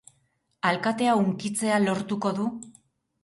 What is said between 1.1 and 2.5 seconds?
hunkitzea lortuko du?